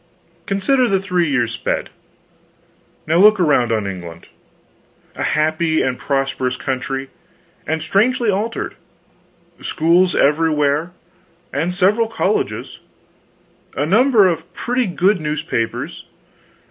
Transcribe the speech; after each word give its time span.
Consider 0.47 0.87
the 0.87 0.99
three 0.99 1.29
years 1.29 1.51
sped. 1.51 1.91
Now 3.05 3.17
look 3.17 3.39
around 3.39 3.71
on 3.71 3.85
England. 3.85 4.29
A 5.15 5.21
happy 5.21 5.83
and 5.83 5.99
prosperous 5.99 6.57
country, 6.57 7.11
and 7.67 7.83
strangely 7.83 8.31
altered. 8.31 8.73
Schools 9.61 10.15
everywhere, 10.15 10.89
and 11.53 11.71
several 11.71 12.07
colleges; 12.07 12.79
a 13.77 13.85
number 13.85 14.27
of 14.27 14.51
pretty 14.55 14.87
good 14.87 15.21
newspapers. 15.21 16.05